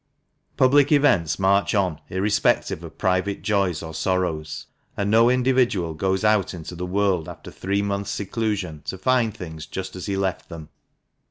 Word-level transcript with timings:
Public 0.57 0.91
events 0.91 1.37
march 1.37 1.75
on 1.75 2.01
irrespective 2.09 2.83
of 2.83 2.97
private 2.97 3.43
joys 3.43 3.83
or 3.83 3.93
sorrows, 3.93 4.65
and 4.97 5.11
no 5.11 5.29
individual 5.29 5.93
goes 5.93 6.23
out 6.23 6.55
into 6.55 6.73
the 6.75 6.87
world 6.87 7.29
after 7.29 7.51
three 7.51 7.83
months' 7.83 8.09
seclusion 8.09 8.81
to 8.85 8.97
find 8.97 9.37
things 9.37 9.67
just 9.67 9.95
as 9.95 10.07
he 10.07 10.17
left 10.17 10.49
them. 10.49 10.69